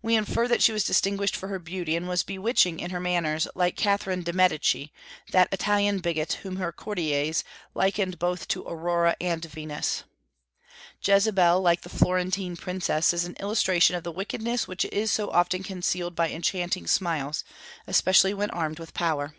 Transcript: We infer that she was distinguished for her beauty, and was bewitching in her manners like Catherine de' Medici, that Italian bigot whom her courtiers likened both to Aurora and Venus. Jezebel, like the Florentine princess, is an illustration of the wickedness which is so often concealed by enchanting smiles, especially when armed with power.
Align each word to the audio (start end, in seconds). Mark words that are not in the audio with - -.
We 0.00 0.16
infer 0.16 0.48
that 0.48 0.62
she 0.62 0.72
was 0.72 0.84
distinguished 0.84 1.36
for 1.36 1.48
her 1.48 1.58
beauty, 1.58 1.94
and 1.94 2.08
was 2.08 2.22
bewitching 2.22 2.80
in 2.80 2.92
her 2.92 2.98
manners 2.98 3.46
like 3.54 3.76
Catherine 3.76 4.22
de' 4.22 4.32
Medici, 4.32 4.90
that 5.32 5.52
Italian 5.52 5.98
bigot 5.98 6.38
whom 6.40 6.56
her 6.56 6.72
courtiers 6.72 7.44
likened 7.74 8.18
both 8.18 8.48
to 8.48 8.64
Aurora 8.66 9.14
and 9.20 9.44
Venus. 9.44 10.04
Jezebel, 11.04 11.60
like 11.60 11.82
the 11.82 11.90
Florentine 11.90 12.56
princess, 12.56 13.12
is 13.12 13.26
an 13.26 13.36
illustration 13.38 13.94
of 13.94 14.02
the 14.02 14.12
wickedness 14.12 14.66
which 14.66 14.86
is 14.86 15.10
so 15.10 15.28
often 15.28 15.62
concealed 15.62 16.14
by 16.14 16.30
enchanting 16.30 16.86
smiles, 16.86 17.44
especially 17.86 18.32
when 18.32 18.48
armed 18.52 18.78
with 18.78 18.94
power. 18.94 19.34